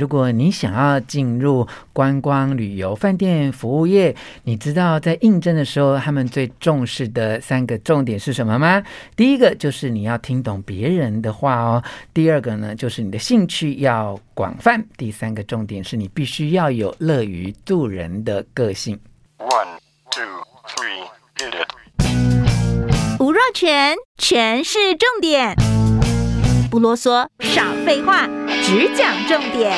[0.00, 8.82] 如果你想要进入观光旅游、饭店服务业，你知道在应征的时候，他们最重视的三个重点是什么吗？
[9.14, 11.84] 第一个就是你要听懂别人的话哦。
[12.14, 14.82] 第二个呢，就是你的兴趣要广泛。
[14.96, 18.98] 第三个重点是你必须要有乐于助人的个性。
[19.36, 19.68] One,
[20.10, 20.24] two,
[20.66, 21.04] three,
[21.36, 23.20] hit it。
[23.20, 25.54] 吴若全，全是重点，
[26.70, 28.26] 不啰嗦，少废话。
[28.62, 29.72] 只讲重点，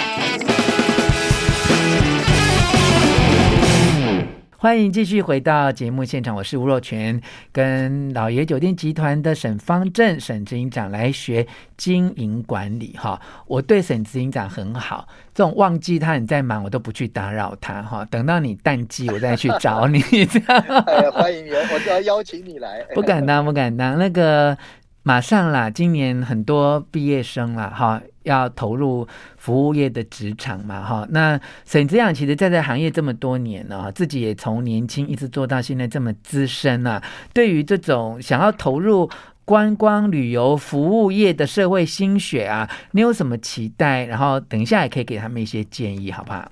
[4.56, 7.20] 欢迎继续回到节目现场，我是吴若权，
[7.52, 13.20] 跟老爷酒店集团的沈方正沈执行长来学经营管理哈。
[13.46, 18.04] 我对沈执行长很好，这种旺季他很在忙，我都不去打扰他哈。
[18.06, 20.00] 等到你淡季，我再去找你。
[20.26, 22.82] 这样哎，欢迎你，我就要邀请你来。
[22.94, 23.98] 不敢当，不敢当。
[23.98, 24.56] 那个
[25.02, 28.00] 马上啦，今年很多毕业生啦，哈。
[28.24, 37.02] 要投入服务业的职场嘛，哈，那沈执行其实在这行业这么多年了，自己也从年轻一直做到现在这么资深啊。
[37.32, 39.10] 对于这种想要投入
[39.44, 44.04] 观光旅游服务业的社会心血啊，你有什么期待？
[44.04, 46.50] 然后等一下也可以给他们一些建议，好不好？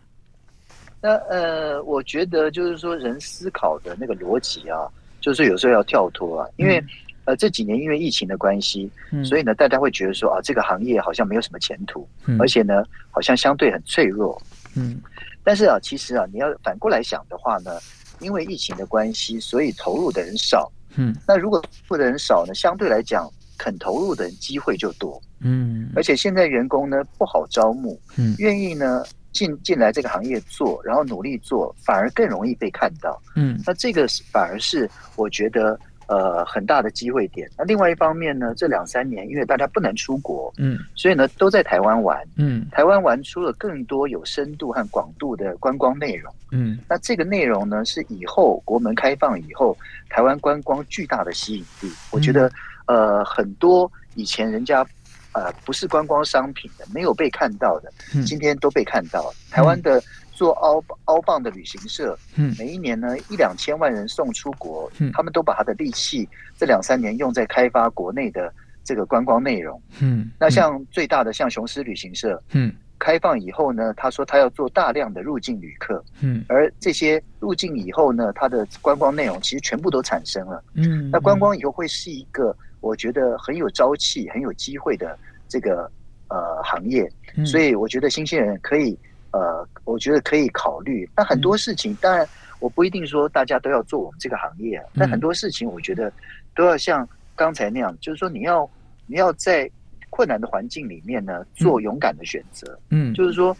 [1.00, 4.86] 那呃，我觉得就是说，人思考的那个逻辑啊，
[5.20, 6.88] 就是有时候要跳脱啊，因为、嗯。
[7.30, 14.36] 呃，这几年因为疫情的关系，嗯、所以呢，大家会觉得说啊，这个行业好像没有什么前途，嗯、而且呢，好像相对很脆弱。
[14.74, 15.00] 嗯，
[15.44, 17.78] 但是啊，其实啊，你要反过来想的话呢，
[18.18, 20.72] 因为疫情的关系，所以投入的人少。
[20.96, 25.22] 嗯，那如果投入的人少呢，相对来讲，肯投入的人机会就多。
[25.38, 33.22] 嗯，而且现在员工呢不好招募，嗯，愿意呢进进来这个行业做，然后努力做，反而更容易被看到。
[33.36, 35.78] 嗯，那这个反而是我觉得。
[36.10, 37.48] 呃，很大的机会点。
[37.56, 51.88] 那另外一方面呢，这两三年因为大家不能出国，嗯，所以呢都在台湾玩，嗯，台湾玩出了更多有深度和广度的观光内容，嗯，那这个内容呢是以后国门开放以后台湾观光巨大的吸引力。
[51.88, 52.50] 嗯，我觉得，
[52.86, 54.84] 呃，很多以前人家
[55.32, 57.92] 呃不是观光商品的，没有被看到的，
[58.26, 59.32] 今天都被看到。
[59.48, 60.02] 台湾的。
[60.40, 68.50] 做凹凹棒的旅行社，嗯，每一年呢一两千万人送出国，嗯，他们都把他的力气这两三年用在开发国内的
[68.82, 85.82] 这个观光内容，嗯，那像最大的像雄狮旅行社，嗯，开放以后呢，他说他要做大量的入境旅客，嗯，而这些入境以后呢，他的观光内容其实全部都产生了，嗯，那观光以后会是一个我觉得很有朝气、很有机会的这个
[86.28, 87.06] 呃行业，
[87.44, 88.98] 所以我觉得新鲜人可以。
[89.32, 91.08] 呃，我觉得可以考虑。
[91.14, 92.26] 但很多事情，当然
[92.58, 96.12] 我不一定说大家都要做我们这个行业，但很多事情我觉得
[96.54, 98.68] 都要像刚才那样，就是说你要
[99.06, 99.70] 你要在
[100.10, 102.78] 困难的环境里面呢，做勇敢的选择。
[102.90, 103.56] 嗯，就是说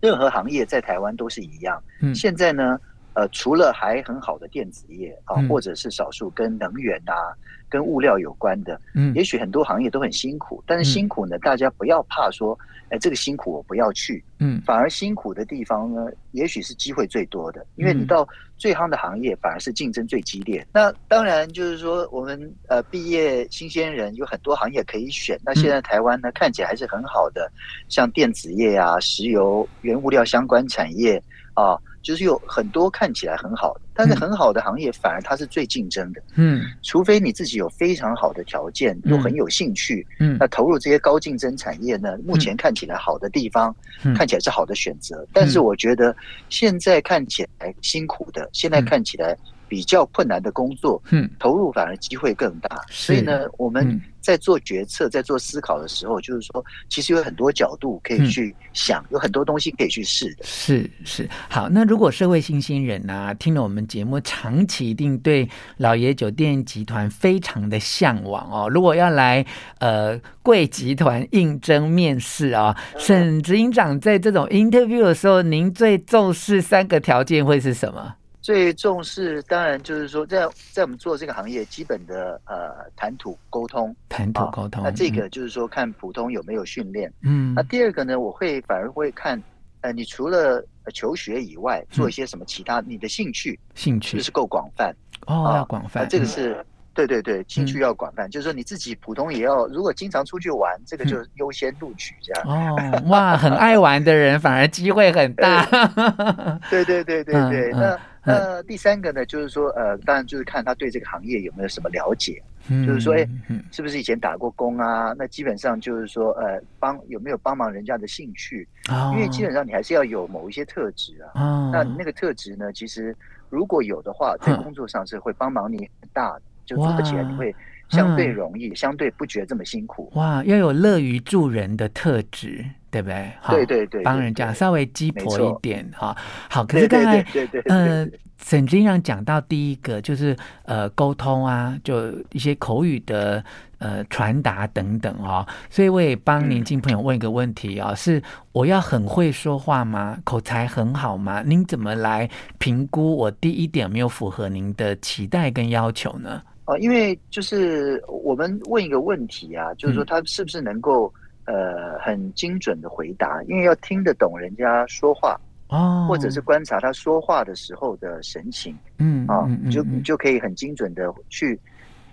[0.00, 1.82] 任何行业在台湾都是一样。
[2.00, 2.80] 嗯，现在呢，
[3.18, 7.34] 呃，除了还很好的电子业啊，或者是少数跟能源啊。
[7.70, 12.58] 跟物料有关的，嗯，也许很多行业都很辛苦，但是辛苦呢，大家不要怕说，
[12.88, 18.26] 哎，这个辛苦我不要去，嗯，反而辛苦的地方呢，也许是机会最多的，因为你到
[18.56, 20.66] 最夯的行业，反而是竞争最激烈。
[20.72, 25.38] 那当然就是说，我们呃毕业新鲜人有很多行业可以选。
[25.44, 27.52] 那现在台湾呢，看起来还是很好的，
[27.90, 31.22] 像电子业啊、石油、原物料相关产业
[31.58, 31.78] 啊。
[32.00, 36.22] 就是有很多看起来很好的，但是很好的行业反而它是最竞争的。
[36.36, 43.74] 嗯，除非你自己有非常好的条件，又很有兴趣，嗯，那投入这些高竞争产业呢，目前看起来好的地方，
[44.16, 45.26] 看起来是好的选择。
[45.34, 46.16] 但是我觉得
[46.48, 49.36] 现在看起来辛苦的，现在看起来。
[49.68, 52.80] 比较困难的工作，嗯，投入反而机会更大。
[52.88, 60.44] 所以呢，我们在做决策、在做思考的时候，就是说，其实有很多角度可以去想，有很多东西可以去试的。
[60.44, 61.68] 是是，好。
[61.68, 68.68] 那如果社会新鲜人啊，听了我们节目，长期一定对老爷酒店集团非常的向往哦。
[68.68, 69.44] 如果要来
[69.78, 78.14] 呃贵集团应征面试啊，沈执行长在这种 interview 的时候，您最重视三个条件会是什么？
[78.40, 84.88] 最重视当然就是说在，在在我们做这个行业，基本的呃谈吐沟通，谈吐沟通、啊。
[84.88, 87.12] 那这个就是说看普通有没有训练。
[87.22, 87.52] 嗯。
[87.54, 89.42] 那第二个呢，我会反而会看，
[89.80, 90.64] 呃，你除了
[90.94, 92.80] 求学以外，做一些什么其他？
[92.80, 94.94] 嗯、你的兴趣，兴趣就是够广泛
[95.26, 96.04] 哦，要广泛。
[96.04, 96.64] 啊、这个是、嗯、
[96.94, 102.42] 对对对，兴趣要广泛，嗯、就是说你自己普通也要，如果经常出去玩，这个就优先录取这样。
[102.46, 105.66] 哦，哇，很爱玩的人反而机会很大。
[106.70, 108.00] 对对对对对，嗯、那。
[108.28, 113.26] 那第三个呢，就是说，呃，当然就是看他对这个行业有没有什么了解嗯、就是说，哎，
[113.72, 115.14] 是不是以前打过工啊？
[115.16, 118.68] 那基本上就是说，呃，帮有没有帮忙人家的兴趣？
[118.90, 121.40] 哦、因为基本上你还是要有某一些特质啊。
[121.40, 123.16] 哦、那那个特质呢，其实
[123.48, 127.54] 如果有的话，在工作上是会帮忙你很大的，嗯、就做起来你会
[127.88, 130.10] 相对容易，嗯、相对不觉得这么辛苦。
[130.14, 132.64] 哇，要有乐于助人的特质。
[132.90, 133.30] 对不对？
[133.50, 136.16] 对对对，帮人家稍微鸡婆一点哈。
[136.48, 137.22] 好，可是刚才
[137.66, 138.08] 呃，
[138.42, 143.44] 沈执行长讲到第一个就是呃沟通啊，就一些口语的
[143.76, 145.46] 呃传达等等哦。
[145.68, 150.18] 所以我也帮年轻朋友问一个问题啊，是我要很会说话吗？
[150.24, 151.42] 口才很好吗？
[151.44, 152.26] 您怎么来
[152.56, 156.40] 评估我第一点没有符合您的期待跟要求呢？
[156.68, 161.12] 哦，因为就是我们问一个问题啊，就是说他是不是能够。
[161.50, 165.34] 呃，很精准的回答，因为要听得懂人家说话
[165.68, 171.58] 哦，或者是观察他说话的时候的神情，嗯啊，你就你就可以很精准的去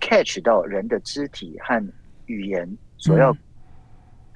[0.00, 1.86] catch 到人的肢体和
[2.24, 2.66] 语言
[2.96, 3.38] 所要、嗯、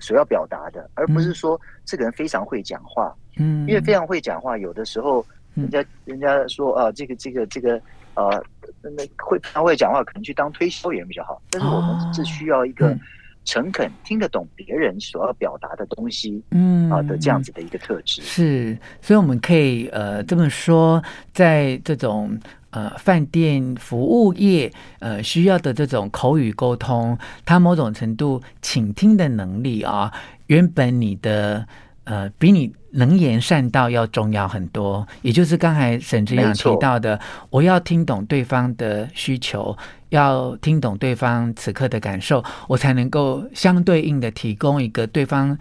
[0.00, 5.24] 所要表达的，而不是说这个人非常会讲话，嗯，因为非常会讲话，有的时候
[5.54, 7.80] 人家、嗯、人家说啊，这个这个这个
[8.14, 8.42] 呃，
[8.82, 12.90] 那会他会讲话，可能去当推销员比较好，但是我们是需要一个。
[12.90, 13.00] 嗯
[13.46, 21.02] 诚恳听得懂别人所要表达的东西，嗯啊的这样子的一个特质是，所以我们可以呃这么说，
[21.32, 27.16] 在这种呃饭店服务业呃需要的这种口语沟通，
[27.46, 30.12] 它某种程度倾听的能力啊，
[30.48, 31.66] 原本你的
[32.04, 37.18] 呃比你能言善道要重要很多，也就是刚才沈志阳提到的，
[37.50, 39.76] 我要听懂对方的需求。
[40.10, 45.56] 要听懂对方此刻的感受，我才能够相对应的提供一个对方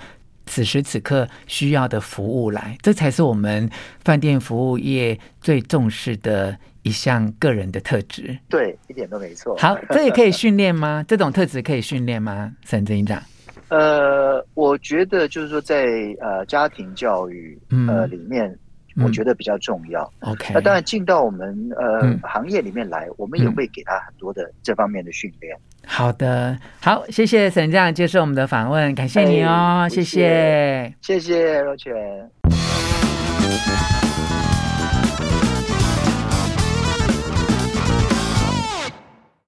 [0.47, 3.69] 此时此刻需要的服务来，这才是我们
[4.03, 8.35] 饭店服务业最重视的一项个人的特质。
[8.49, 9.55] 对，一点都没错。
[9.55, 11.05] 好，这也可以训练吗？
[11.07, 12.51] 这种特质可以训练吗？
[12.65, 13.21] 沈执行长？
[13.69, 17.57] 呃，我觉得就是说在，在呃家庭教育
[17.87, 18.47] 呃里面。
[18.49, 18.59] 嗯
[19.01, 20.11] 我觉得比较重要。
[20.19, 25.55] OK，那当然进到我们呃、嗯、行业里面来，我们也会给他很多的这方面的训练。
[25.85, 31.93] 好的，好，谢谢沈执行长接受我们的访问，感谢你哦，谢谢，谢谢若权。